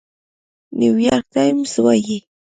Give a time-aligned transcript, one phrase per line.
[0.79, 2.17] نيويارک ټايمز وايي،